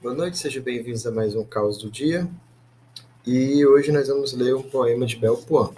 [0.00, 2.26] noite, sejam bem-vindos a mais um Caos do Dia.
[3.26, 5.72] E hoje nós vamos ler um poema de Belpoan,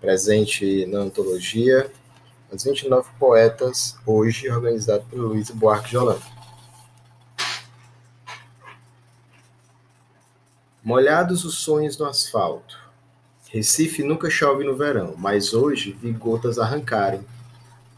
[0.00, 1.90] presente na antologia
[2.52, 6.22] As 29 Poetas, hoje organizado por Luiz Buarque de Holanda.
[10.82, 12.78] Molhados os sonhos no asfalto.
[13.48, 17.26] Recife nunca chove no verão, mas hoje vi gotas arrancarem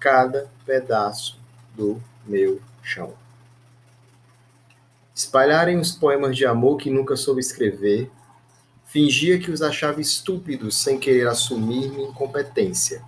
[0.00, 1.38] cada pedaço
[1.76, 3.12] do meu chão.
[5.22, 8.10] Espalharem os poemas de amor que nunca soube escrever,
[8.84, 13.04] fingia que os achava estúpidos sem querer assumir minha incompetência.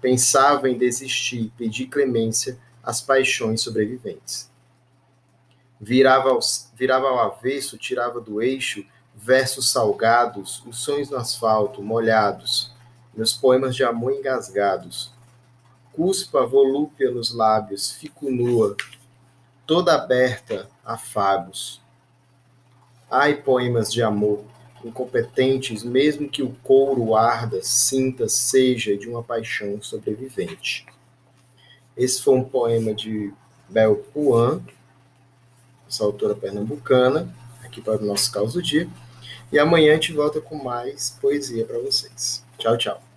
[0.00, 4.50] Pensava em desistir, pedir clemência às paixões sobreviventes.
[5.78, 8.82] Virava, aos, virava ao avesso, tirava do eixo
[9.14, 12.72] versos salgados, os sonhos no asfalto, molhados,
[13.14, 15.12] meus poemas de amor engasgados.
[15.92, 18.74] Cuspa volúpia nos lábios, fico nua,
[19.66, 21.80] toda aberta a fagos.
[23.10, 24.44] Ai, poemas de amor,
[24.84, 30.86] incompetentes, mesmo que o couro arda, sinta, seja de uma paixão sobrevivente.
[31.96, 33.32] Esse foi um poema de
[33.68, 34.60] Bel Puan,
[35.88, 38.88] essa autora pernambucana, aqui para o nosso caso do dia.
[39.52, 42.44] E amanhã a gente volta com mais poesia para vocês.
[42.58, 43.13] Tchau, tchau.